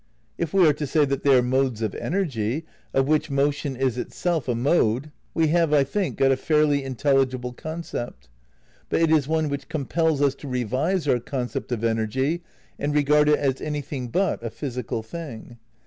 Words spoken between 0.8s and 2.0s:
say that they are modes of